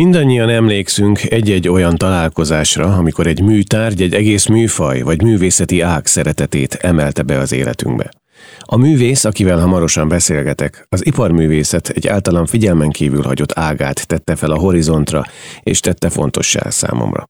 [0.00, 6.74] Mindannyian emlékszünk egy-egy olyan találkozásra, amikor egy műtárgy, egy egész műfaj vagy művészeti ág szeretetét
[6.74, 8.10] emelte be az életünkbe.
[8.58, 14.50] A művész, akivel hamarosan beszélgetek, az iparművészet egy általam figyelmen kívül hagyott ágát tette fel
[14.50, 15.22] a horizontra,
[15.62, 17.24] és tette fontossá számomra.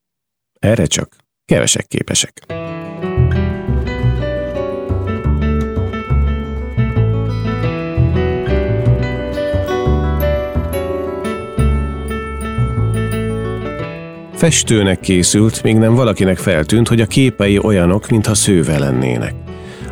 [0.58, 2.61] Erre csak kevesek képesek.
[14.42, 19.34] Festőnek készült, még nem valakinek feltűnt, hogy a képei olyanok, mintha szőve lennének.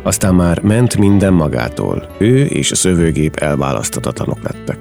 [0.03, 2.15] Aztán már ment minden magától.
[2.19, 4.77] Ő és a szövőgép elválasztatatlanok lettek.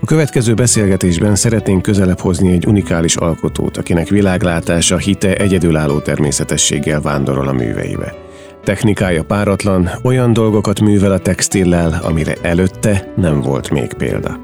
[0.00, 7.48] A következő beszélgetésben szeretnénk közelebb hozni egy unikális alkotót, akinek világlátása, hite egyedülálló természetességgel vándorol
[7.48, 8.14] a műveibe.
[8.64, 14.40] Technikája páratlan, olyan dolgokat művel a textillel, amire előtte nem volt még példa.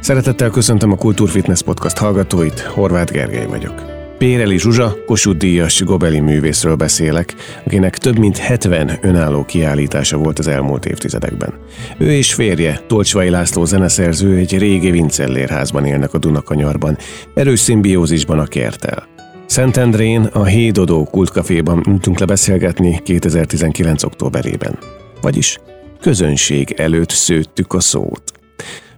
[0.00, 3.93] Szeretettel köszöntöm a Kultúrfitness Podcast hallgatóit, Horváth Gergely vagyok.
[4.24, 10.46] Péreli Zsuzsa, Kossuth Díjas Gobeli művészről beszélek, akinek több mint 70 önálló kiállítása volt az
[10.46, 11.54] elmúlt évtizedekben.
[11.98, 16.98] Ő és férje, Tolcsvai László zeneszerző egy régi Vincellérházban élnek a Dunakanyarban,
[17.34, 19.06] erős szimbiózisban a kertel.
[19.46, 24.02] Szentendrén a Hédodó kultkaféban ültünk le beszélgetni 2019.
[24.02, 24.78] októberében.
[25.20, 25.58] Vagyis
[26.00, 28.22] közönség előtt szőttük a szót.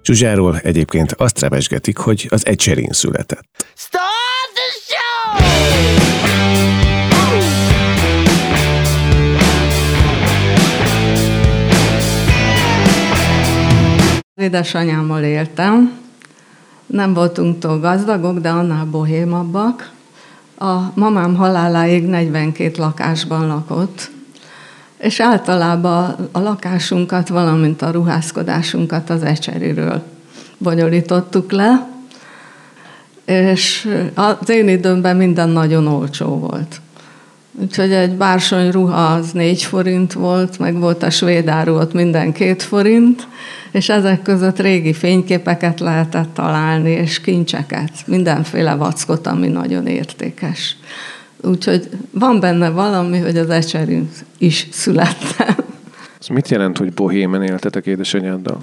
[0.05, 3.67] Zsuzsáról egyébként azt revesgetik, hogy az Ecserin született.
[3.77, 4.07] Stop!
[14.35, 15.99] Édesanyámmal éltem.
[16.87, 19.91] Nem voltunk túl gazdagok, de annál bohémabbak.
[20.59, 24.11] A mamám haláláig 42 lakásban lakott,
[24.99, 30.03] és általában a lakásunkat, valamint a ruházkodásunkat az ecseriről
[30.59, 31.89] bonyolítottuk le,
[33.27, 36.81] és az én időmben minden nagyon olcsó volt.
[37.61, 42.33] Úgyhogy egy bársony ruha az négy forint volt, meg volt a svéd áru ott minden
[42.33, 43.29] két forint,
[43.71, 50.77] és ezek között régi fényképeket lehetett találni, és kincseket, mindenféle vackot, ami nagyon értékes.
[51.43, 55.55] Úgyhogy van benne valami, hogy az ecserünk is születtem.
[56.21, 58.63] Ez mit jelent, hogy bohémen éltetek édesanyáddal?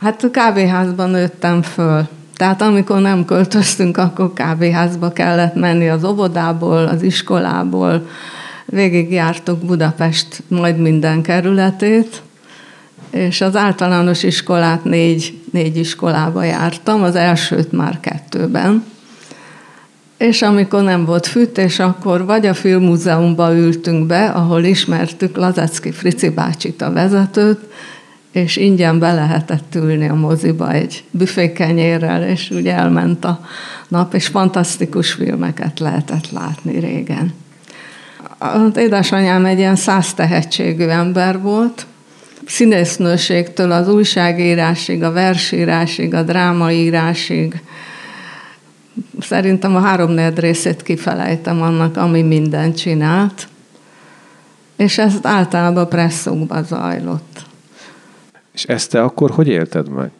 [0.00, 2.08] Hát a kávéházban nőttem föl.
[2.36, 8.06] Tehát amikor nem költöztünk, akkor kávéházba kellett menni az óvodából, az iskolából.
[8.64, 12.22] Végig jártuk Budapest majd minden kerületét,
[13.10, 18.84] és az általános iskolát négy, négy iskolába jártam, az elsőt már kettőben.
[20.16, 26.28] És amikor nem volt fűtés, akkor vagy a filmmúzeumban ültünk be, ahol ismertük Lazacki Frici
[26.28, 27.58] bácsit, a vezetőt,
[28.32, 33.40] és ingyen be lehetett ülni a moziba egy büfékenyérrel, és úgy elment a
[33.88, 37.34] nap, és fantasztikus filmeket lehetett látni régen.
[38.38, 41.86] Az édesanyám egy ilyen száz tehetségű ember volt,
[42.46, 47.62] színésznőségtől az újságírásig, a versírásig, a drámaírásig,
[49.20, 53.48] szerintem a három részét kifelejtem annak, ami mindent csinált,
[54.76, 57.50] és ez általában presszokba zajlott.
[58.52, 60.10] És ezt te akkor hogy élted meg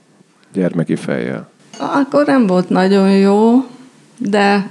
[0.53, 1.51] gyermeki fejjel?
[1.79, 3.65] Akkor nem volt nagyon jó,
[4.19, 4.71] de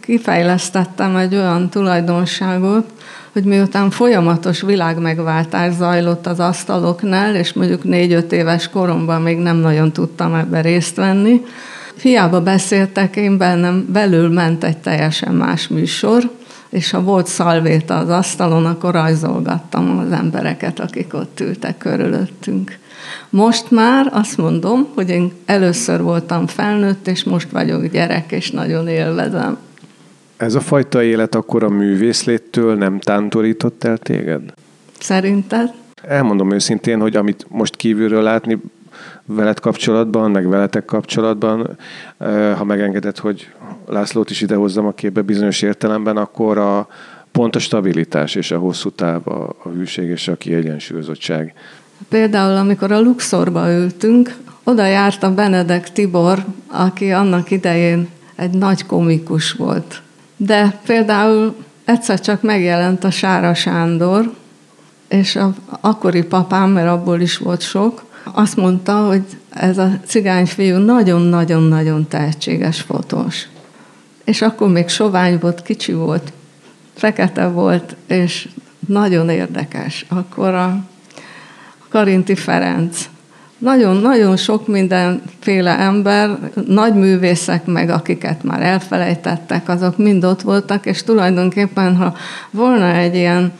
[0.00, 2.92] kifejlesztettem egy olyan tulajdonságot,
[3.32, 9.92] hogy miután folyamatos világmegváltás zajlott az asztaloknál, és mondjuk négy-öt éves koromban még nem nagyon
[9.92, 11.42] tudtam ebbe részt venni,
[12.02, 16.30] hiába beszéltek, én bennem belül ment egy teljesen más műsor,
[16.70, 22.78] és ha volt szalvéta az asztalon, akkor rajzolgattam az embereket, akik ott ültek körülöttünk.
[23.30, 28.88] Most már azt mondom, hogy én először voltam felnőtt, és most vagyok gyerek, és nagyon
[28.88, 29.58] élvezem.
[30.36, 34.42] Ez a fajta élet akkor a művészléttől nem tántorított el téged?
[34.98, 35.72] Szerinted?
[36.02, 38.58] Elmondom őszintén, hogy amit most kívülről látni
[39.26, 41.78] veled kapcsolatban, meg veletek kapcsolatban,
[42.56, 43.48] ha megengeded, hogy
[43.86, 46.88] Lászlót is idehozzam a képbe bizonyos értelemben, akkor a
[47.32, 51.54] pont a stabilitás és a hosszú táv, a, a hűség és a kiegyensúlyozottság
[52.08, 58.86] Például, amikor a Luxorba ültünk, oda járt a Benedek Tibor, aki annak idején egy nagy
[58.86, 60.02] komikus volt.
[60.36, 64.34] De például egyszer csak megjelent a Sára Sándor,
[65.08, 70.46] és a akkori papám, mert abból is volt sok, azt mondta, hogy ez a cigány
[70.46, 73.48] fiú nagyon-nagyon-nagyon tehetséges fotós.
[74.24, 76.32] És akkor még sovány volt, kicsi volt,
[76.94, 78.48] fekete volt, és
[78.86, 80.06] nagyon érdekes.
[80.08, 80.84] Akkor a
[81.88, 83.08] Karinti Ferenc
[83.58, 91.02] nagyon-nagyon sok mindenféle ember, nagy művészek meg, akiket már elfelejtettek, azok mind ott voltak, és
[91.02, 92.14] tulajdonképpen, ha
[92.50, 93.52] volna egy ilyen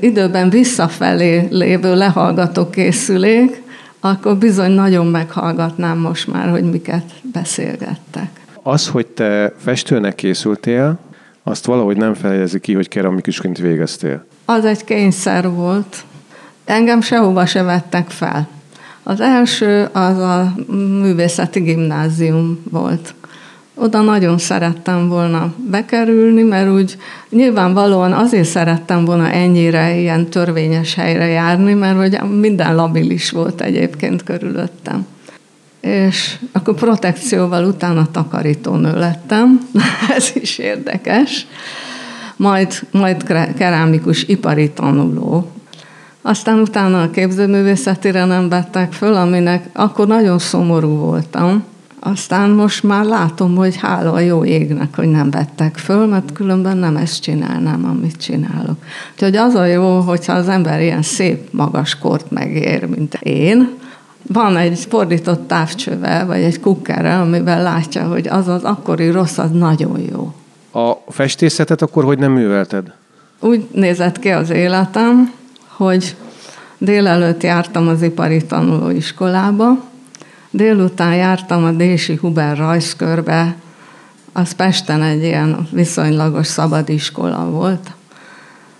[0.00, 3.62] időben visszafelé lévő lehallgató készülék,
[4.00, 8.30] akkor bizony nagyon meghallgatnám most már, hogy miket beszélgettek.
[8.62, 10.98] Az, hogy te festőnek készültél,
[11.42, 14.24] azt valahogy nem fejezi ki, hogy keramikusként végeztél.
[14.44, 15.96] Az egy kényszer volt.
[16.64, 18.48] Engem sehova se vettek fel.
[19.02, 20.54] Az első az a
[21.00, 23.14] művészeti gimnázium volt.
[23.80, 26.96] Oda nagyon szerettem volna bekerülni, mert úgy
[27.28, 34.22] nyilvánvalóan azért szerettem volna ennyire ilyen törvényes helyre járni, mert hogy minden labilis volt egyébként
[34.22, 35.06] körülöttem.
[35.80, 39.68] És akkor protekcióval utána takarítónő lettem,
[40.16, 41.46] ez is érdekes.
[42.36, 43.22] Majd, majd
[43.56, 45.50] kerámikus ipari tanuló.
[46.22, 51.64] Aztán utána a képzőművészetire nem vettek föl, aminek akkor nagyon szomorú voltam,
[52.00, 56.76] aztán most már látom, hogy hála a jó égnek, hogy nem vettek föl, mert különben
[56.76, 58.76] nem ezt csinálnám, amit csinálok.
[59.12, 63.76] Úgyhogy az a jó, hogyha az ember ilyen szép, magas kort megér, mint én,
[64.22, 69.50] van egy fordított távcsöve, vagy egy kukkere, amivel látja, hogy az az akkori rossz, az
[69.50, 70.32] nagyon jó.
[70.82, 72.92] A festészetet akkor hogy nem művelted?
[73.40, 75.32] Úgy nézett ki az életem,
[75.66, 76.16] hogy
[76.78, 79.84] délelőtt jártam az ipari tanulóiskolába,
[80.50, 83.56] Délután jártam a Dési Huber rajzkörbe,
[84.32, 87.92] az Pesten egy ilyen viszonylagos szabadiskola volt,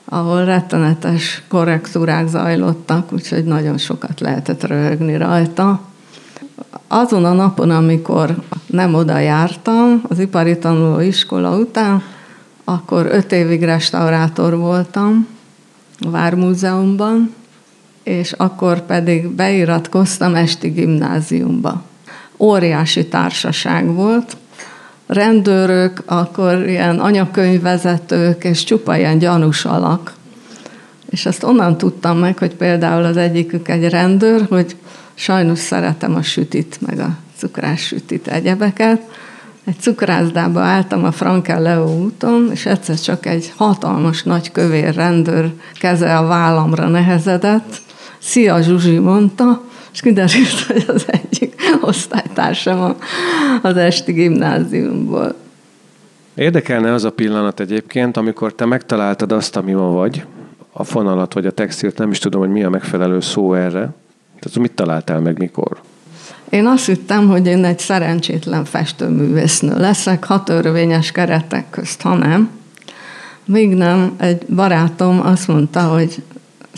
[0.04, 5.80] ahol rettenetes korrektúrák zajlottak, úgyhogy nagyon sokat lehetett röhögni rajta.
[6.86, 8.34] Azon a napon, amikor
[8.66, 12.02] nem oda jártam, az ipari tanulóiskola után,
[12.64, 15.26] akkor öt évig restaurátor voltam
[16.00, 17.34] a Vármúzeumban,
[18.08, 21.82] és akkor pedig beiratkoztam esti gimnáziumba.
[22.38, 24.36] Óriási társaság volt,
[25.06, 30.14] rendőrök, akkor ilyen anyakönyvvezetők, és csupa ilyen gyanús alak.
[31.10, 34.76] És azt onnan tudtam meg, hogy például az egyikük egy rendőr, hogy
[35.14, 39.02] sajnos szeretem a sütit, meg a cukrás sütit, egyebeket.
[39.64, 45.52] Egy cukrászdába álltam a Frankel Leo úton, és egyszer csak egy hatalmas nagy kövér rendőr
[45.80, 47.86] keze a vállamra nehezedett,
[48.28, 52.96] Szia Zsuzsi mondta, és kiderült, hogy az egyik osztálytársam
[53.62, 55.34] az esti gimnáziumból.
[56.34, 60.24] Érdekelne az a pillanat egyébként, amikor te megtaláltad azt, ami ma vagy,
[60.72, 63.94] a fonalat vagy a textilt, nem is tudom, hogy mi a megfelelő szó erre.
[64.38, 65.80] Tehát mit találtál meg, mikor?
[66.48, 72.50] Én azt hittem, hogy én egy szerencsétlen festőművésznő leszek, hat törvényes keretek közt, ha nem.
[73.44, 76.22] Még nem, egy barátom azt mondta, hogy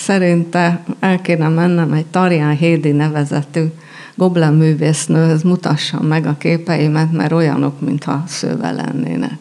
[0.00, 3.64] szerinte el kéne mennem egy Tarján Hédi nevezetű
[4.14, 9.38] goblen művésznőhöz, mutassam meg a képeimet, mert olyanok, mintha szőve lennének.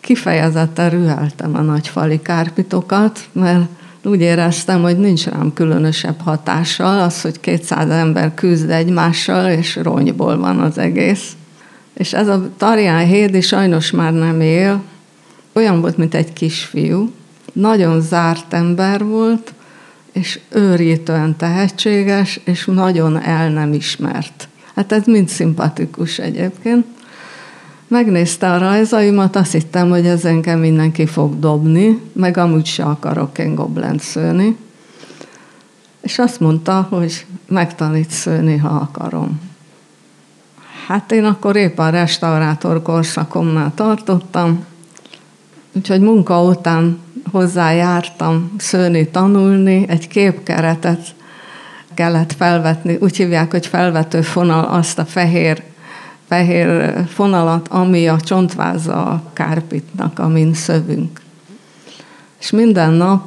[0.00, 3.68] Kifejezetten rüheltem a nagyfali kárpitokat, mert
[4.04, 10.38] úgy éreztem, hogy nincs rám különösebb hatással az, hogy 200 ember küzd egymással, és ronyból
[10.38, 11.32] van az egész.
[11.94, 14.82] És ez a Tarján Hédi sajnos már nem él,
[15.52, 17.10] olyan volt, mint egy kisfiú,
[17.56, 19.54] nagyon zárt ember volt,
[20.12, 24.48] és őrítően tehetséges, és nagyon el nem ismert.
[24.74, 26.86] Hát ez mind szimpatikus egyébként.
[27.88, 33.38] Megnézte a rajzaimat, azt hittem, hogy ez engem mindenki fog dobni, meg amúgy se akarok
[33.38, 34.56] én goblent szőni.
[36.00, 39.40] És azt mondta, hogy megtanít szőni, ha akarom.
[40.86, 44.64] Hát én akkor épp a restaurátor korszakomnál tartottam,
[45.72, 51.14] úgyhogy munka után hozzájártam szőni, tanulni, egy képkeretet
[51.94, 52.98] kellett felvetni.
[53.00, 55.62] Úgy hívják, hogy felvető fonal azt a fehér,
[56.28, 61.20] fehér fonalat, ami a csontváza a kárpitnak, amin szövünk.
[62.40, 63.24] És minden nap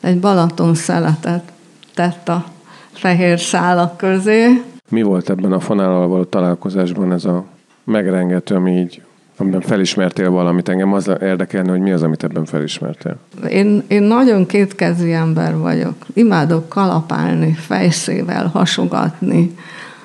[0.00, 1.52] egy Balaton szeletet
[1.94, 2.44] tett a
[2.92, 4.62] fehér szálak közé.
[4.88, 7.44] Mi volt ebben a fonállal való találkozásban ez a
[7.84, 9.02] megrengető, ami így
[9.36, 10.68] amiben felismertél valamit.
[10.68, 13.16] Engem az érdekelne, hogy mi az, amit ebben felismertél.
[13.48, 15.94] Én, én nagyon kétkezi ember vagyok.
[16.14, 19.54] Imádok kalapálni, fejszével hasogatni,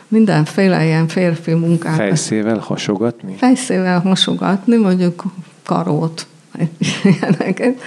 [0.07, 1.95] mindenféle ilyen férfi munkát.
[1.95, 3.35] Fejszével hasogatni?
[3.37, 5.23] Fejszével hasogatni, mondjuk
[5.65, 6.27] karót,
[7.03, 7.81] ilyeneket.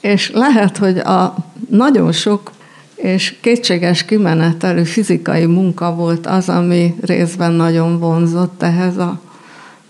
[0.00, 1.34] És lehet, hogy a
[1.68, 2.50] nagyon sok
[2.94, 9.20] és kétséges kimenetelő fizikai munka volt az, ami részben nagyon vonzott ehhez a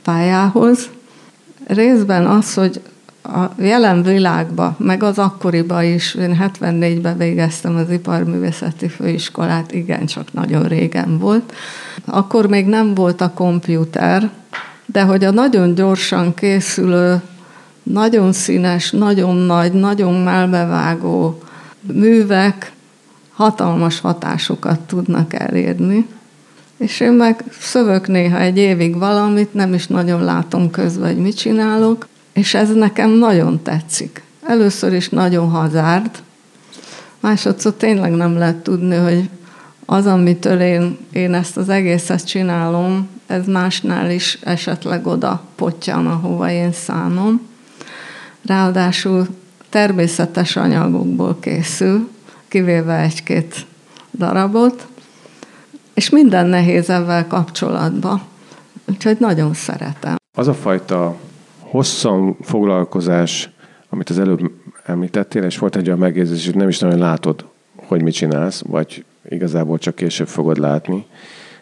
[0.09, 0.89] pályához.
[1.67, 2.81] Részben az, hogy
[3.23, 10.33] a jelen világba, meg az akkoriba is, én 74-ben végeztem az iparművészeti főiskolát, igen, csak
[10.33, 11.53] nagyon régen volt.
[12.05, 14.31] Akkor még nem volt a kompjúter,
[14.87, 17.21] de hogy a nagyon gyorsan készülő,
[17.83, 21.43] nagyon színes, nagyon nagy, nagyon melbevágó
[21.81, 22.73] művek
[23.33, 26.07] hatalmas hatásokat tudnak elérni.
[26.79, 31.37] És én meg szövök néha egy évig valamit, nem is nagyon látom közben, hogy mit
[31.37, 34.23] csinálok, és ez nekem nagyon tetszik.
[34.47, 36.11] Először is nagyon hazárd,
[37.21, 39.29] másodszor tényleg nem lehet tudni, hogy
[39.87, 46.51] az, amitől én, én ezt az egészet csinálom, ez másnál is esetleg oda potyan, ahova
[46.51, 47.41] én szánom.
[48.47, 49.27] Ráadásul
[49.69, 52.11] természetes anyagokból készül,
[52.49, 53.67] kivéve egy-két
[54.19, 54.87] darabot,
[55.99, 58.21] és minden nehéz ebben kapcsolatban.
[58.85, 60.17] Úgyhogy nagyon szeretem.
[60.37, 61.17] Az a fajta
[61.61, 63.51] hosszan foglalkozás,
[63.89, 64.51] amit az előbb
[64.85, 67.45] említettél, és volt egy olyan megjegyzés, hogy nem is nagyon látod,
[67.77, 71.07] hogy mit csinálsz, vagy igazából csak később fogod látni.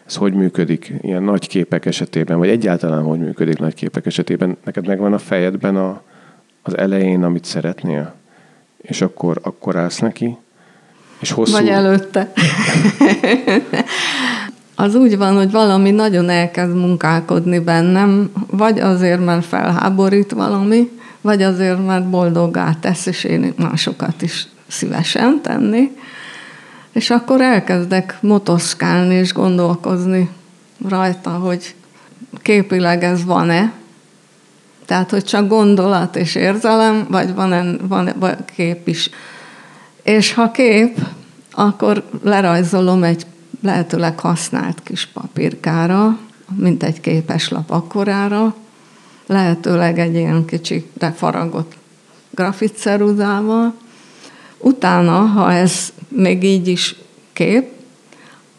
[0.05, 4.57] Ez hogy működik ilyen nagy képek esetében, vagy egyáltalán hogy működik nagy képek esetében?
[4.63, 6.01] Neked megvan a fejedben a,
[6.61, 8.13] az elején, amit szeretnél,
[8.77, 10.37] és akkor, akkor állsz neki?
[11.19, 11.51] És hosszú...
[11.51, 12.31] Vagy előtte.
[14.75, 20.89] az úgy van, hogy valami nagyon elkezd munkálkodni bennem, vagy azért, mert felháborít valami,
[21.21, 25.91] vagy azért, mert boldoggá tesz, és én másokat is szívesen tenni.
[26.91, 30.29] És akkor elkezdek motoszkálni és gondolkozni
[30.89, 31.75] rajta, hogy
[32.41, 33.71] képileg ez van-e.
[34.85, 39.09] Tehát, hogy csak gondolat és érzelem, vagy van-e, van-e kép is.
[40.07, 40.99] És ha kép,
[41.51, 43.25] akkor lerajzolom egy
[43.61, 46.17] lehetőleg használt kis papírkára,
[46.55, 48.55] mint egy képeslap akkorára,
[49.25, 51.75] lehetőleg egy ilyen kicsi faragott
[52.29, 53.73] grafitceruzával.
[54.57, 56.95] Utána, ha ez még így is
[57.33, 57.69] kép,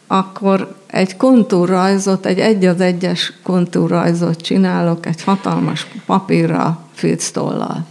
[0.07, 7.85] akkor egy kontúrrajzot, egy egy az egyes kontúrrajzot csinálok egy hatalmas papírra, filctollal.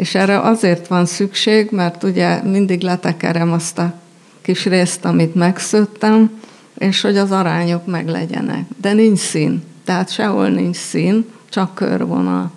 [0.00, 3.94] És erre azért van szükség, mert ugye mindig letekerem azt a
[4.42, 6.30] kis részt, amit megszőttem,
[6.78, 8.64] és hogy az arányok meglegyenek.
[8.80, 12.50] De nincs szín, tehát sehol nincs szín, csak körvonal.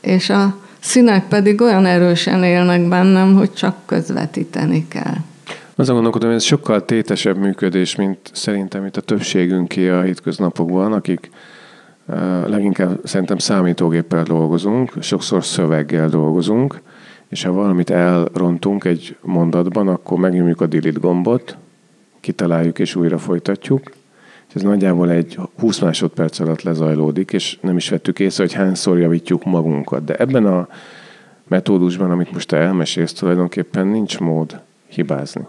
[0.00, 5.16] És a színek pedig olyan erősen élnek bennem, hogy csak közvetíteni kell.
[5.74, 11.30] Azon gondolkodom, hogy ez sokkal tétesebb működés, mint szerintem itt a többségünké a hétköznapokban, akik
[12.46, 16.80] leginkább szerintem számítógéppel dolgozunk, sokszor szöveggel dolgozunk,
[17.28, 21.56] és ha valamit elrontunk egy mondatban, akkor megnyomjuk a delete gombot,
[22.20, 23.90] kitaláljuk és újra folytatjuk,
[24.48, 28.98] és ez nagyjából egy 20 másodperc alatt lezajlódik, és nem is vettük észre, hogy hányszor
[28.98, 30.04] javítjuk magunkat.
[30.04, 30.68] De ebben a
[31.48, 35.46] metódusban, amit most te elmesélsz, tulajdonképpen nincs mód hibázni.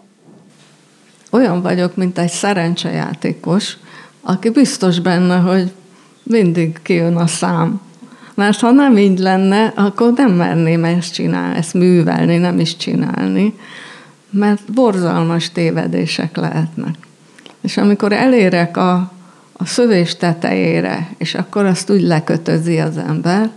[1.32, 3.78] Olyan vagyok, mint egy szerencsejátékos,
[4.22, 5.72] aki biztos benne, hogy
[6.24, 7.82] mindig kijön a szám.
[8.34, 13.54] Mert ha nem így lenne, akkor nem merném ezt csinálni, ezt művelni, nem is csinálni,
[14.30, 16.96] mert borzalmas tévedések lehetnek.
[17.62, 19.12] És amikor elérek a,
[19.54, 23.50] a szövés tetejére, és akkor azt úgy lekötözi az ember,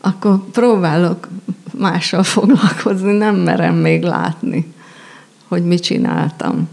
[0.00, 1.28] akkor próbálok
[1.78, 4.72] mással foglalkozni, nem merem még látni,
[5.48, 6.68] hogy mit csináltam.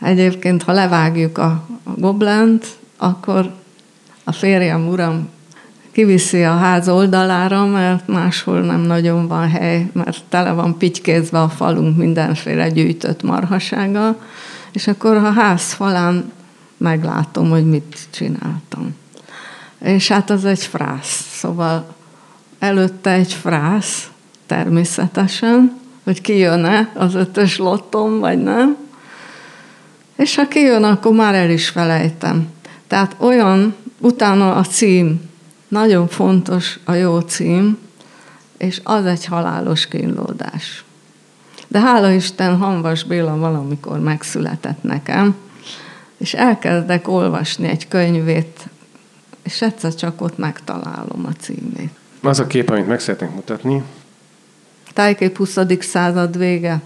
[0.00, 2.66] Egyébként, ha levágjuk a, a goblent,
[2.96, 3.52] akkor
[4.28, 5.28] a férjem, uram
[5.92, 11.48] kiviszi a ház oldalára, mert máshol nem nagyon van hely, mert tele van pitykézve a
[11.48, 14.20] falunk mindenféle gyűjtött marhasággal,
[14.72, 16.32] és akkor a ház falán
[16.76, 18.94] meglátom, hogy mit csináltam.
[19.80, 21.94] És hát az egy frász, szóval
[22.58, 24.10] előtte egy frász,
[24.46, 28.76] természetesen, hogy kijön-e az ötös lottom, vagy nem.
[30.16, 32.48] És ha kijön, akkor már el is felejtem.
[32.86, 35.20] Tehát olyan, utána a cím,
[35.68, 37.78] nagyon fontos a jó cím,
[38.56, 40.84] és az egy halálos kínlódás.
[41.68, 45.36] De hála Isten, Hanvas Béla valamikor megszületett nekem,
[46.16, 48.68] és elkezdek olvasni egy könyvét,
[49.42, 51.90] és egyszer csak ott megtalálom a címét.
[52.22, 53.82] Az a kép, amit meg szeretnénk mutatni.
[54.92, 55.58] Tájkép 20.
[55.80, 56.80] század vége.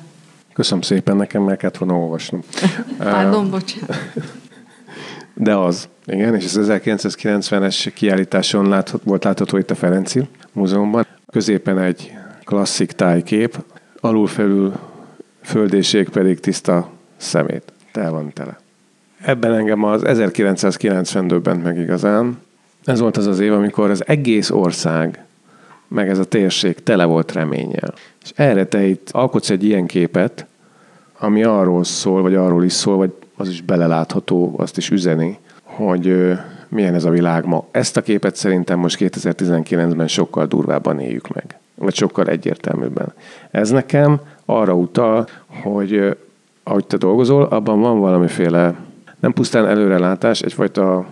[0.52, 2.42] Köszönöm szépen, nekem meg kellett volna olvasnom.
[2.98, 3.96] Pardon, bocsánat.
[5.42, 11.06] De az, igen, és az 1990-es kiállításon láthat, volt látható itt a Ferenci Múzeumban.
[11.32, 12.12] Középen egy
[12.44, 13.64] klasszik tájkép,
[14.00, 14.72] alul-felül
[15.42, 17.72] földéség pedig tiszta szemét.
[17.92, 18.58] Tel van tele.
[19.20, 22.38] Ebben engem az 1990 döbbent meg igazán.
[22.84, 25.24] Ez volt az az év, amikor az egész ország
[25.88, 27.94] meg ez a térség tele volt reménnyel.
[28.22, 30.46] És erre te itt alkotsz egy ilyen képet,
[31.18, 36.32] ami arról szól, vagy arról is szól, vagy az is belelátható, azt is üzeni, hogy
[36.68, 37.66] milyen ez a világ ma.
[37.70, 43.12] Ezt a képet szerintem most 2019-ben sokkal durvábban éljük meg, vagy sokkal egyértelműbben.
[43.50, 45.28] Ez nekem arra utal,
[45.62, 46.16] hogy
[46.62, 48.74] ahogy te dolgozol, abban van valamiféle
[49.20, 51.06] nem pusztán előrelátás, egyfajta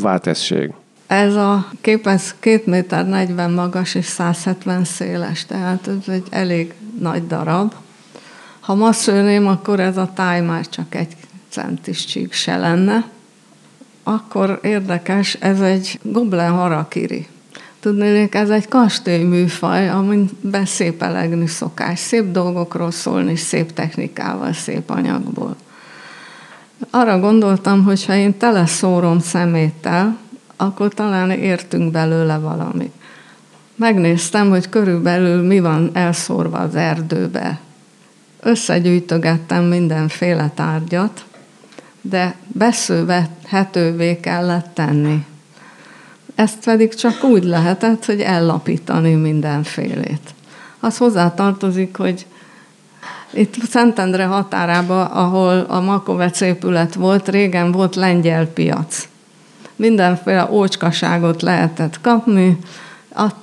[0.00, 0.72] váltesség.
[1.06, 6.74] Ez a kép, ez 2 méter 40 magas és 170 széles, tehát ez egy elég
[7.00, 7.72] nagy darab.
[8.60, 11.16] Ha ma szőném, akkor ez a táj már csak egy
[11.54, 13.04] centis csík se lenne.
[14.02, 17.26] Akkor érdekes, ez egy goblen harakiri.
[17.80, 18.68] Tudni, ez egy
[19.24, 25.56] műfaj, amin be szép elegni szokás, szép dolgokról szólni, szép technikával, szép anyagból.
[26.90, 30.16] Arra gondoltam, hogy ha én teleszórom szeméttel,
[30.56, 32.92] akkor talán értünk belőle valamit.
[33.76, 37.60] Megnéztem, hogy körülbelül mi van elszórva az erdőbe.
[38.40, 41.24] Összegyűjtögettem mindenféle tárgyat,
[42.10, 45.24] de beszővethetővé kellett tenni.
[46.34, 50.34] Ezt pedig csak úgy lehetett, hogy ellapítani mindenfélét.
[50.80, 52.26] Az hozzátartozik, hogy
[53.30, 59.08] itt Szentendre határába, ahol a Makovec épület volt, régen volt lengyel piac.
[59.76, 62.58] Mindenféle ócskaságot lehetett kapni,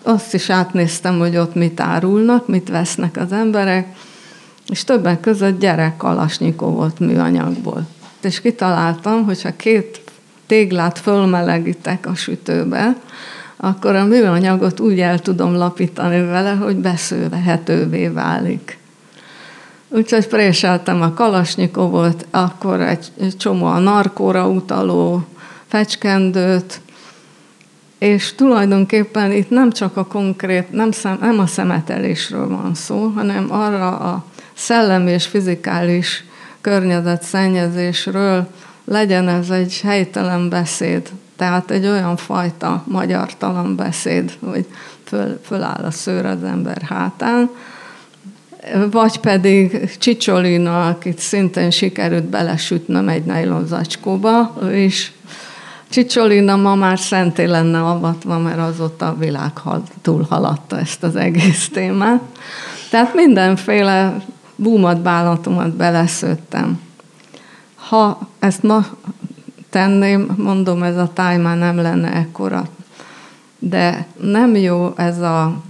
[0.03, 3.95] azt is átnéztem, hogy ott mit árulnak, mit vesznek az emberek,
[4.67, 7.87] és többek között gyerek kalasnyikovot műanyagból.
[8.25, 10.01] És kitaláltam, hogy ha két
[10.45, 12.95] téglát fölmelegítek a sütőbe,
[13.57, 18.77] akkor a műanyagot úgy el tudom lapítani vele, hogy beszővehetővé válik.
[19.89, 25.25] Úgyhogy préseltem a kalasnyikovot, akkor egy, egy csomó a narkóra utaló
[25.67, 26.81] fecskendőt,
[27.97, 33.51] és tulajdonképpen itt nem csak a konkrét, nem, szem, nem a szemetelésről van szó, hanem
[33.51, 36.23] arra a szellemi és fizikális
[36.61, 38.47] környezetszennyezésről
[38.85, 44.65] legyen ez egy helytelen beszéd, tehát egy olyan fajta magyartalan beszéd, hogy
[45.03, 47.49] föl, föláll a szőr az ember hátán,
[48.91, 55.11] vagy pedig Csicsolina, akit szintén sikerült belesütnöm egy nejlon zacskóba, és
[55.89, 59.51] Csicsolina ma már szenté lenne avatva, mert azóta a világ
[60.01, 62.21] túlhaladta ezt az egész témát.
[62.89, 64.21] Tehát mindenféle
[64.61, 66.79] búmat, bálatomat beleszőttem.
[67.75, 68.85] Ha ezt ma
[69.69, 72.67] tenném, mondom, ez a táj már nem lenne ekkora.
[73.59, 75.61] De nem jó ez a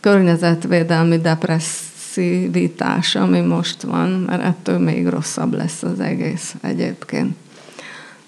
[0.00, 7.36] környezetvédelmi depresszivitás, ami most van, mert ettől még rosszabb lesz az egész egyébként.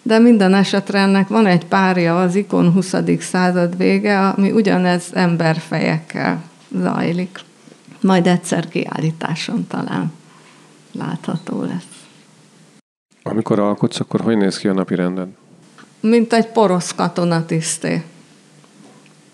[0.02, 2.94] De minden esetre ennek van egy párja, az ikon 20.
[3.20, 6.42] század vége, ami ugyanez emberfejekkel
[6.82, 7.38] zajlik.
[8.04, 10.12] Majd egyszer kiállításon talán
[10.92, 12.06] látható lesz.
[13.22, 15.28] Amikor alkotsz, akkor hogy néz ki a napi rended?
[16.00, 18.04] Mint egy porosz katonatiszté.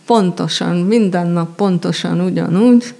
[0.06, 2.94] Pontosan, minden nap pontosan ugyanúgy.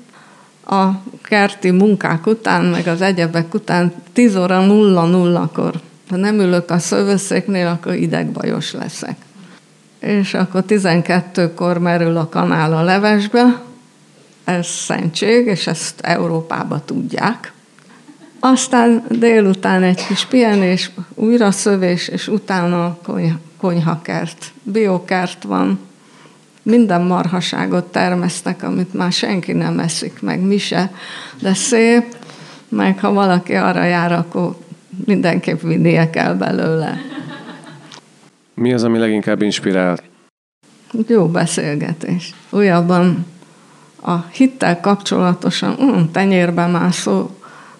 [0.66, 0.88] A
[1.22, 7.66] kerti munkák után, meg az egyebek után 10 óra 0-0-kor, ha nem ülök a szövőszéknél,
[7.66, 9.16] akkor idegbajos leszek.
[9.98, 13.68] És akkor 12-kor merül a kanál a levesbe,
[14.50, 17.52] ez szentség, és ezt Európába tudják.
[18.40, 24.52] Aztán délután egy kis pihenés, újra szövés, és utána konyha, konyhakert.
[24.62, 25.78] Biokert van,
[26.62, 30.92] minden marhaságot termesztek, amit már senki nem eszik, meg mi se,
[31.40, 32.16] de szép,
[32.68, 34.56] meg ha valaki arra jár, akkor
[35.04, 36.98] mindenképp vinnie kell belőle.
[38.54, 39.98] Mi az, ami leginkább inspirál?
[41.06, 42.34] Jó beszélgetés.
[42.50, 43.26] Újabban
[44.02, 47.30] a hittel kapcsolatosan mm, tenyérbe mászó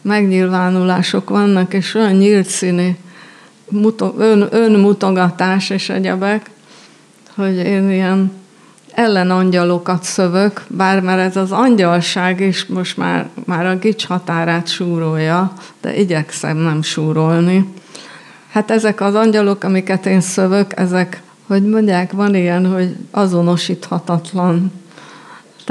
[0.02, 2.98] megnyilvánulások vannak, és olyan nyílt színi
[4.16, 6.50] ön, önmutogatás és egyebek,
[7.34, 8.32] hogy én ilyen
[8.94, 15.52] ellenangyalokat szövök, bár már ez az angyalság is most már, már a gics határát súrolja,
[15.80, 17.72] de igyekszem nem súrolni.
[18.50, 24.72] Hát ezek az angyalok, amiket én szövök, ezek, hogy mondják, van ilyen, hogy azonosíthatatlan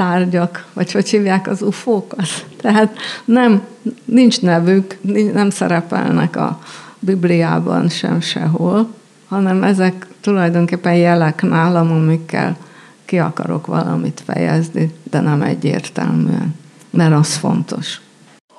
[0.00, 2.46] tárgyak, vagy hogy hívják az ufókat.
[2.60, 3.62] Tehát nem,
[4.04, 4.96] nincs nevük,
[5.32, 6.60] nem szerepelnek a
[6.98, 8.94] Bibliában sem sehol,
[9.28, 12.56] hanem ezek tulajdonképpen jelek nálam, amikkel
[13.04, 16.54] ki akarok valamit fejezni, de nem egyértelműen,
[16.90, 18.00] mert az fontos.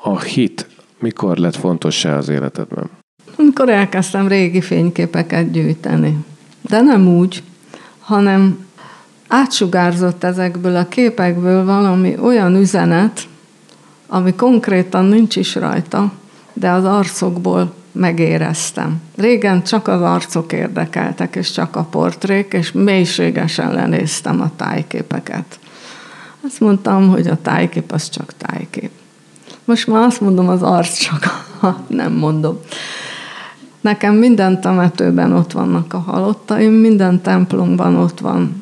[0.03, 0.67] A hit
[0.99, 2.89] mikor lett fontos-e az életedben?
[3.37, 6.17] Amikor elkezdtem régi fényképeket gyűjteni.
[6.61, 7.43] De nem úgy,
[7.99, 8.65] hanem
[9.31, 13.27] átsugárzott ezekből a képekből valami olyan üzenet,
[14.07, 16.11] ami konkrétan nincs is rajta,
[16.53, 19.01] de az arcokból megéreztem.
[19.15, 25.59] Régen csak az arcok érdekeltek, és csak a portrék, és mélységesen lenéztem a tájképeket.
[26.45, 28.91] Azt mondtam, hogy a tájkép az csak tájkép.
[29.65, 31.45] Most már azt mondom, az arc csak,
[31.87, 32.59] nem mondom.
[33.81, 38.60] Nekem minden temetőben ott vannak a halottaim, minden templomban ott van,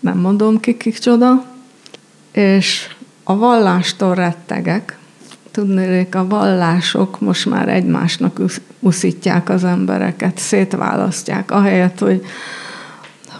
[0.00, 1.44] nem mondom ki, kik csoda,
[2.32, 2.88] és
[3.24, 4.98] a vallástól rettegek.
[5.50, 8.40] Tudnék, a vallások most már egymásnak
[8.78, 12.24] uszítják az embereket, szétválasztják, ahelyett, hogy,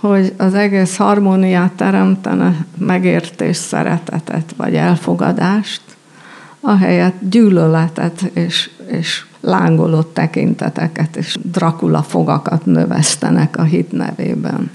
[0.00, 5.82] hogy az egész harmóniát teremtene, megértés, szeretetet vagy elfogadást,
[6.60, 14.70] ahelyett gyűlöletet és, és lángolott tekinteteket és Dracula fogakat növesztenek a hit nevében.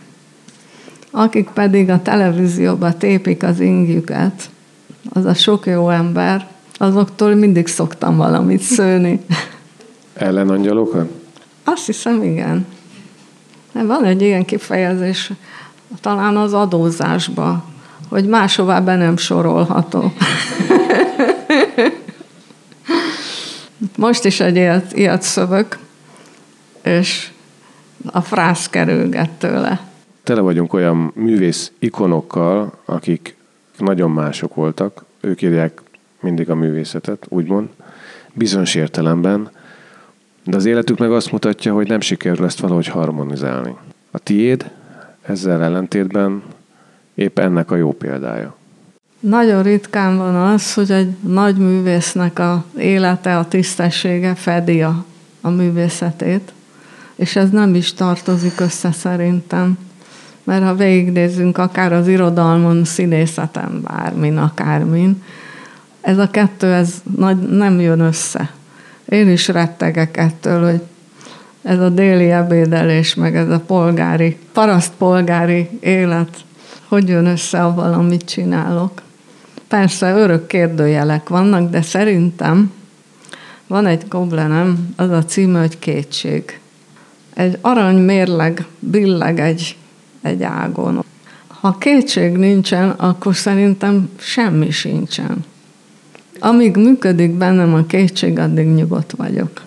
[1.17, 4.49] Akik pedig a televízióba tépik az ingjüket,
[5.13, 6.47] az a sok jó ember,
[6.77, 9.21] azoktól mindig szoktam valamit szőni.
[10.13, 11.09] Ellenangyalokat?
[11.63, 12.65] Azt hiszem, igen.
[13.71, 15.31] Van egy ilyen kifejezés,
[16.01, 17.65] talán az adózásba,
[18.09, 20.13] hogy máshová be nem sorolható.
[23.97, 25.79] Most is egy ilyet, ilyet szövök,
[26.83, 27.29] és
[28.11, 29.93] a frász kerülget tőle.
[30.25, 33.35] Tele vagyunk olyan művész ikonokkal, akik
[33.77, 35.05] nagyon mások voltak.
[35.19, 35.81] Ők írják
[36.19, 37.67] mindig a művészetet, úgymond,
[38.33, 39.49] bizonyos értelemben,
[40.43, 43.75] de az életük meg azt mutatja, hogy nem sikerül ezt valahogy harmonizálni.
[44.11, 44.71] A tiéd
[45.21, 46.43] ezzel ellentétben
[47.13, 48.55] épp ennek a jó példája.
[49.19, 55.05] Nagyon ritkán van az, hogy egy nagy művésznek a élete, a tisztessége fedi a,
[55.41, 56.53] a művészetét,
[57.15, 59.77] és ez nem is tartozik össze szerintem.
[60.45, 65.23] Mert ha végignézzünk akár az irodalmon, színészeten, bármin, akármin,
[66.01, 68.51] ez a kettő ez nagy, nem jön össze.
[69.09, 70.81] Én is rettegek ettől, hogy
[71.61, 76.37] ez a déli ebédelés, meg ez a polgári, paraszt polgári élet,
[76.87, 79.01] hogy jön össze avval, amit csinálok.
[79.67, 82.71] Persze örök kérdőjelek vannak, de szerintem
[83.67, 86.59] van egy goblenem, az a címe, hogy kétség.
[87.33, 89.77] Egy arany mérleg billeg egy,
[90.25, 91.03] egy ágon.
[91.47, 95.45] Ha kétség nincsen, akkor szerintem semmi sincsen.
[96.39, 99.61] Amíg működik bennem a kétség, addig nyugodt vagyok.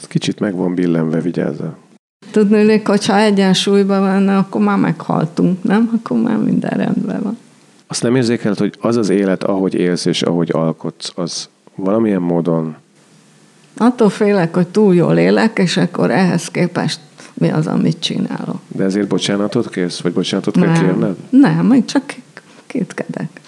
[0.00, 1.76] Ez kicsit meg van billenve, vigyázza.
[2.30, 5.90] Tudnék, hogyha egyensúlyban lenne, akkor már meghaltunk, nem?
[5.94, 7.38] Akkor már minden rendben van.
[7.86, 12.76] Azt nem érzékeled, hogy az az élet, ahogy élsz és ahogy alkotsz, az valamilyen módon...
[13.76, 17.00] Attól félek, hogy túl jól élek, és akkor ehhez képest
[17.38, 18.60] mi az, amit csinálok.
[18.68, 20.72] De ezért bocsánatot kérsz, vagy bocsánatot nem.
[20.72, 21.16] kell kérned?
[21.30, 22.14] Nem, még csak
[22.66, 23.40] kétkedek.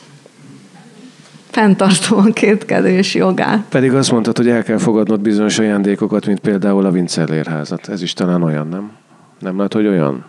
[1.50, 3.64] Fenntartom a kétkedés jogát.
[3.68, 7.88] Pedig azt mondtad, hogy el kell fogadnod bizonyos ajándékokat, mint például a Vincellérházat.
[7.88, 8.90] Ez is talán olyan, nem?
[9.38, 10.24] Nem lehet, hogy olyan?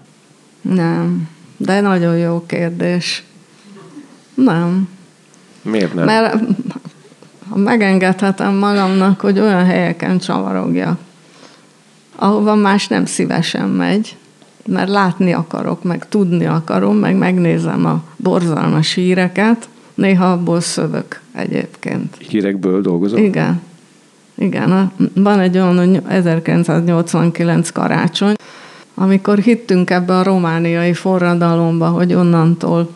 [0.62, 3.24] Nem, de nagyon jó kérdés.
[4.34, 4.90] Nem.
[5.62, 6.06] Miért nem?
[6.06, 6.38] Mert
[7.56, 11.00] megengedhetem magamnak, hogy olyan helyeken csavarogjak,
[12.22, 14.16] ahova más nem szívesen megy,
[14.66, 22.16] mert látni akarok, meg tudni akarom, meg megnézem a borzalmas híreket, néha abból szövök egyébként.
[22.28, 23.24] Hírekből dolgozom?
[23.24, 23.62] Igen.
[24.36, 28.34] Igen, van egy olyan, hogy 1989 karácsony,
[28.94, 32.90] amikor hittünk ebbe a romániai forradalomba, hogy onnantól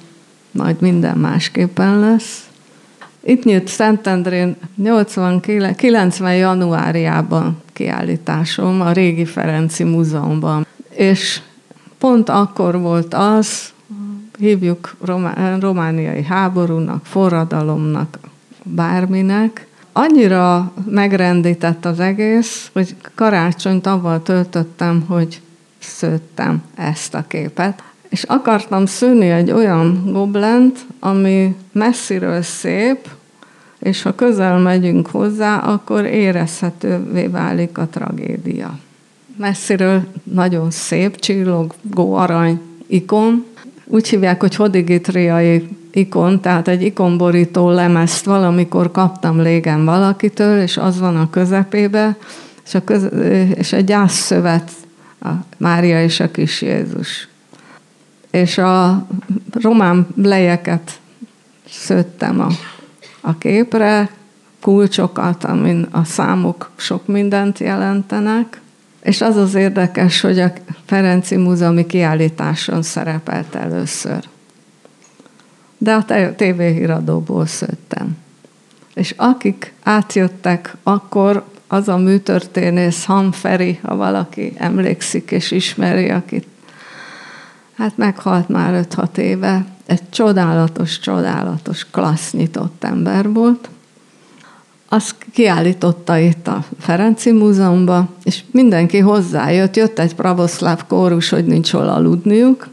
[0.51, 2.49] majd minden másképpen lesz.
[3.23, 10.65] Itt nyílt Szentendrén 89, 90 januárjában kiállításom a régi Ferenci Múzeumban.
[10.89, 11.41] És
[11.97, 13.73] pont akkor volt az,
[14.37, 14.95] hívjuk
[15.59, 18.19] romániai háborúnak, forradalomnak,
[18.63, 25.41] bárminek, annyira megrendített az egész, hogy karácsonyt avval töltöttem, hogy
[25.79, 27.83] szőttem ezt a képet.
[28.09, 33.09] És akartam szűni egy olyan goblent, ami messziről szép,
[33.85, 38.79] és ha közel megyünk hozzá, akkor érezhetővé válik a tragédia.
[39.37, 43.45] Messziről nagyon szép, csillogó arany ikon,
[43.85, 50.99] úgy hívják, hogy hodigitriai ikon, tehát egy ikonborító lemezt valamikor kaptam légen valakitől, és az
[50.99, 52.17] van a közepébe,
[52.65, 53.07] és, a köz,
[53.55, 54.71] és egy gyászszövet,
[55.21, 57.27] a Mária és a kis Jézus.
[58.31, 59.07] És a
[59.51, 60.99] román lejeket
[61.69, 62.47] szőttem a,
[63.25, 64.09] a képre,
[64.61, 68.61] kulcsokat, amin a számok sok mindent jelentenek,
[69.01, 70.51] És az az érdekes, hogy a
[70.85, 74.23] Ferenci Múzeumi kiállításon szerepelt először.
[75.77, 78.17] De a tévéhíradóból szőttem.
[78.93, 86.47] És akik átjöttek, akkor az a műtörténész Hamferi, ha valaki emlékszik és ismeri, akit
[87.77, 93.69] hát meghalt már 5-6 éve, egy csodálatos, csodálatos, klassz nyitott ember volt,
[94.89, 101.71] azt kiállította itt a Ferenci Múzeumban, és mindenki hozzájött, jött egy pravoszláv kórus, hogy nincs
[101.71, 102.67] hol aludniuk,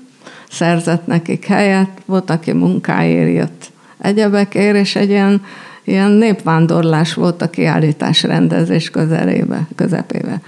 [0.50, 5.42] szerzett nekik helyet, volt, aki munkáért jött egyebekért, és egy ilyen,
[5.84, 10.40] ilyen népvándorlás volt a kiállítás rendezés közelébe, közepébe.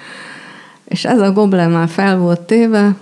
[0.85, 2.95] És ez a goblen már fel volt téve,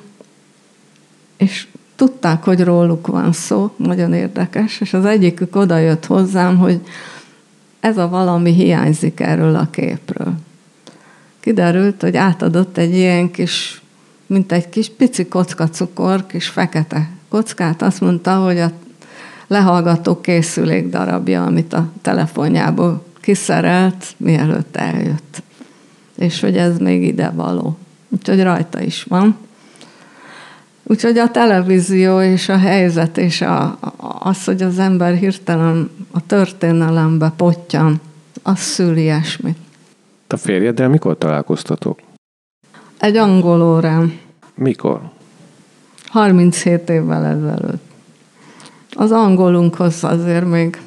[1.37, 6.81] és tudták, hogy róluk van szó, nagyon érdekes, és az egyikük oda jött hozzám, hogy
[7.81, 10.35] ez a valami hiányzik erről a képről.
[11.40, 13.83] Kiderült, hogy átadott egy ilyen kis,
[14.26, 18.72] mint egy kis pici kocka cukor, kis fekete kockát, azt mondta, hogy a
[19.46, 25.42] lehallgató készülék darabja, amit a telefonjából kiszerelt, mielőtt eljött.
[26.16, 27.76] És hogy ez még ide való.
[28.09, 29.37] Úgyhogy rajta is van.
[30.83, 33.79] Úgyhogy a televízió és a helyzet és a,
[34.18, 38.01] az, hogy az ember hirtelen a történelembe potyan,
[38.42, 39.57] az szül ilyesmit.
[40.29, 42.01] A férjeddel mikor találkoztatok?
[42.99, 44.18] Egy angol órán.
[44.55, 45.01] Mikor?
[46.07, 47.90] 37 évvel ezelőtt.
[48.90, 50.81] Az angolunkhoz azért még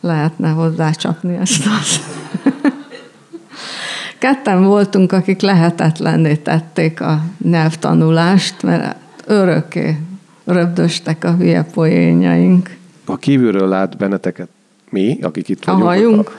[0.00, 2.00] lehetne hozzácsapni ezt az.
[4.18, 9.98] Ketten voltunk, akik lehetetlenné tették a nyelvtanulást, mert örökké
[10.44, 12.76] röbdöstek a hülye poénjaink.
[13.04, 14.48] Ha kívülről lát benneteket
[14.90, 15.82] mi, akik itt vagyunk.
[15.82, 16.30] A hajunk?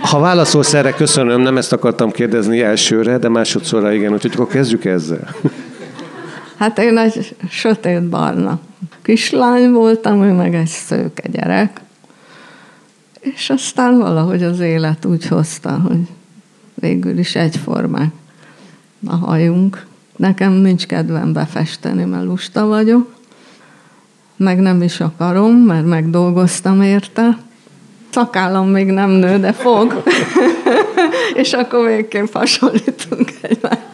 [0.00, 4.84] Ha válaszolsz erre, köszönöm, nem ezt akartam kérdezni elsőre, de másodszorra igen, úgyhogy akkor kezdjük
[4.84, 5.34] ezzel.
[6.56, 8.60] Hát én egy sötét barna
[9.02, 11.80] kislány voltam, ő meg egy szőke gyerek.
[13.20, 16.00] És aztán valahogy az élet úgy hozta, hogy
[16.74, 18.12] végül is egyformák
[19.06, 19.86] a hajunk.
[20.20, 23.14] Nekem nincs kedvem befesteni, mert lusta vagyok.
[24.36, 27.38] Meg nem is akarom, mert megdolgoztam érte.
[28.10, 30.02] Szakállam még nem nő, de fog.
[31.42, 33.88] és akkor végképp hasonlítunk egymásra.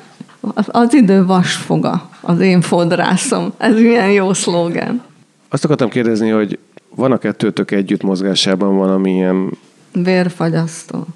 [0.66, 3.52] Az idő vasfoga, az én fodrászom.
[3.56, 5.02] Ez milyen jó szlógen.
[5.48, 6.58] Azt akartam kérdezni, hogy
[6.94, 9.50] van a kettőtök együtt mozgásában valamilyen...
[9.92, 11.06] Vérfagyasztó.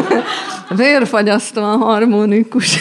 [0.76, 2.80] Vérfagyasztó a harmonikus.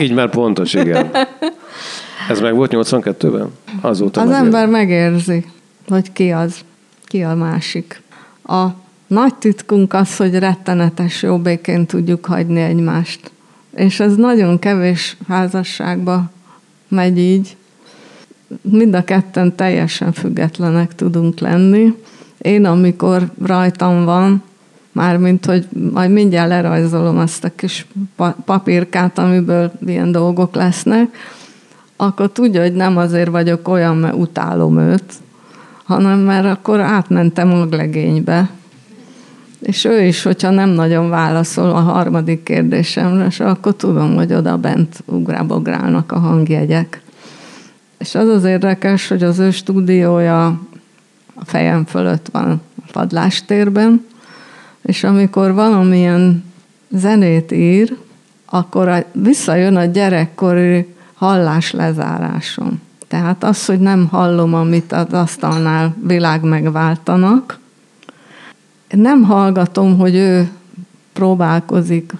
[0.00, 1.10] Így már pontos, igen.
[2.28, 3.50] Ez meg volt 82-ben?
[3.80, 5.44] Azóta Az ember megérzi,
[5.88, 6.56] hogy ki az,
[7.04, 8.02] ki a másik.
[8.44, 8.66] A
[9.06, 13.30] nagy titkunk az, hogy rettenetes jó békén tudjuk hagyni egymást.
[13.76, 16.30] És ez nagyon kevés házasságba
[16.88, 17.56] megy így.
[18.60, 21.94] Mind a ketten teljesen függetlenek tudunk lenni.
[22.38, 24.42] Én, amikor rajtam van,
[24.96, 27.86] Mármint, hogy majd mindjárt lerajzolom azt a kis
[28.44, 31.16] papírkát, amiből ilyen dolgok lesznek,
[31.96, 35.04] akkor tudja, hogy nem azért vagyok olyan, mert utálom őt,
[35.84, 38.50] hanem mert akkor átmentem maglegénybe.
[39.60, 44.56] És ő is, hogyha nem nagyon válaszol a harmadik kérdésemre, és akkor tudom, hogy oda
[44.56, 47.02] bent ugrábográlnak a hangjegyek.
[47.98, 50.46] És az az érdekes, hogy az ő stúdiója
[51.34, 52.60] a fejem fölött van a
[52.92, 54.04] padlástérben,
[54.86, 56.44] és amikor valamilyen
[56.88, 57.96] zenét ír,
[58.44, 62.80] akkor visszajön a gyerekkori hallás lezárásom.
[63.08, 67.58] Tehát az, hogy nem hallom, amit az asztalnál világ megváltanak,
[68.88, 70.50] nem hallgatom, hogy ő
[71.12, 72.12] próbálkozik,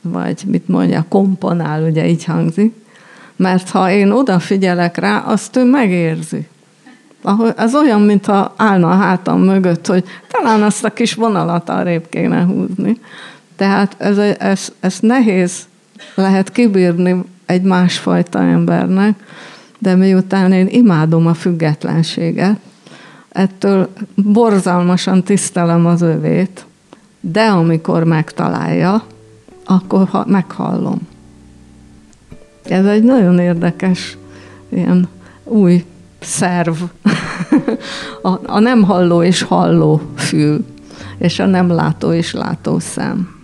[0.00, 2.74] vagy mit mondja, komponál, ugye így hangzik,
[3.36, 6.46] mert ha én odafigyelek rá, azt ő megérzi.
[7.56, 12.44] Ez olyan, mintha állna a hátam mögött, hogy talán azt a kis vonalat arrébb kéne
[12.44, 13.00] húzni.
[13.56, 15.66] Tehát ez, ez, ez nehéz
[16.14, 19.14] lehet kibírni egy másfajta embernek,
[19.78, 22.56] de miután én imádom a függetlenséget,
[23.28, 26.66] ettől borzalmasan tisztelem az övét,
[27.20, 29.02] de amikor megtalálja,
[29.64, 31.00] akkor ha, meghallom.
[32.62, 34.16] Ez egy nagyon érdekes
[34.68, 35.08] ilyen
[35.44, 35.84] új
[36.20, 36.76] szerv,
[38.22, 40.64] a, a nem halló és halló fül,
[41.18, 43.36] és a nem látó és látó szem.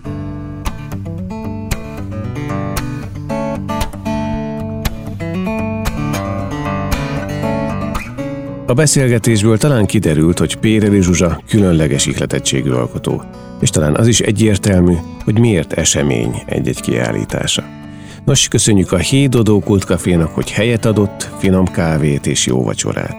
[8.66, 13.22] A beszélgetésből talán kiderült, hogy Péreli Zsuzsa különleges ihletettségű alkotó,
[13.60, 17.83] és talán az is egyértelmű, hogy miért esemény egy-egy kiállítása.
[18.24, 23.16] Nos, köszönjük a Hédodó Kultkafénak, hogy helyet adott, finom kávét és jó vacsorát.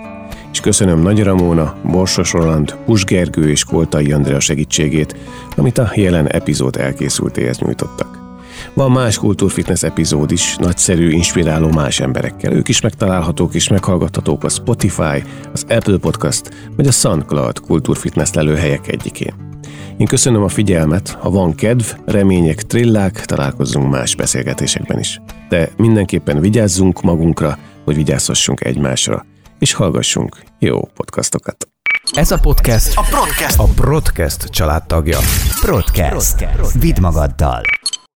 [0.52, 5.16] És köszönöm Nagy Ramóna, Borsos Roland, Pus Gergő és Koltai Andrea segítségét,
[5.56, 8.20] amit a jelen epizód elkészültéhez nyújtottak.
[8.74, 12.54] Van más kultúrfitness epizód is, nagyszerű, inspiráló más emberekkel.
[12.54, 18.92] Ők is megtalálhatók és meghallgathatók a Spotify, az Apple Podcast vagy a SoundCloud kultúrfitness lelőhelyek
[18.92, 19.55] egyikén.
[19.98, 25.22] Én köszönöm a figyelmet, ha van kedv, remények, trillák, találkozzunk más beszélgetésekben is.
[25.50, 29.26] De mindenképpen vigyázzunk magunkra, hogy vigyázhassunk egymásra,
[29.60, 31.68] és hallgassunk jó podcastokat.
[32.14, 35.20] Ez a podcast a Podcast, a Podcast családtagja.
[35.66, 36.48] Podcast.
[36.80, 37.62] Vidd magaddal.